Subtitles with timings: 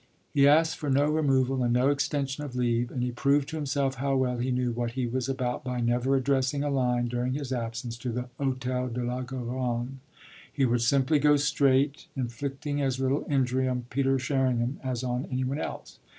[0.33, 3.93] He asked for no removal and no extension of leave, and he proved to himself
[4.01, 7.53] how well he knew what he was about by never addressing a line, during his
[7.53, 9.99] absence, to the Hôtel de la Garonne.
[10.51, 15.43] He would simply go straight, inflicting as little injury on Peter Sherringham as on any
[15.43, 15.99] one else.